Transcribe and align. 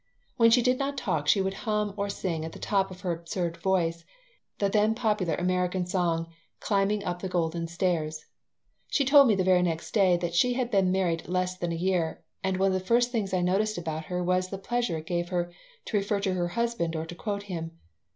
When 0.35 0.49
she 0.49 0.63
did 0.63 0.79
not 0.79 0.97
talk 0.97 1.27
she 1.27 1.41
would 1.43 1.53
hum 1.53 1.93
or 1.95 2.09
sing 2.09 2.43
at 2.43 2.53
the 2.53 2.57
top 2.57 2.89
of 2.89 3.01
her 3.01 3.11
absurd 3.11 3.57
voice 3.57 4.03
the 4.57 4.67
then 4.67 4.95
popular 4.95 5.35
American 5.35 5.85
song 5.85 6.25
"Climbing 6.59 7.03
Up 7.03 7.21
the 7.21 7.29
Golden 7.29 7.67
Stairs." 7.67 8.25
She 8.87 9.05
told 9.05 9.27
me 9.27 9.35
the 9.35 9.43
very 9.43 9.61
next 9.61 9.91
day 9.91 10.17
that 10.17 10.33
she 10.33 10.53
had 10.53 10.71
been 10.71 10.91
married 10.91 11.27
less 11.27 11.55
than 11.55 11.71
a 11.71 11.75
year, 11.75 12.23
and 12.43 12.57
one 12.57 12.69
of 12.73 12.79
the 12.81 12.87
first 12.87 13.11
things 13.11 13.31
I 13.31 13.41
noticed 13.41 13.77
about 13.77 14.05
her 14.05 14.23
was 14.23 14.49
the 14.49 14.57
pleasure 14.57 14.97
it 14.97 15.05
gave 15.05 15.29
her 15.29 15.53
to 15.85 15.97
refer 15.97 16.19
to 16.21 16.33
her 16.33 16.47
husband 16.47 16.95
or 16.95 17.05
to 17.05 17.13
quote 17.13 17.43
him. 17.43 17.77